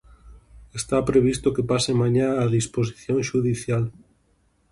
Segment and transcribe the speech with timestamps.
[0.79, 3.83] Está previsto que pase mañá a disposición xudicial.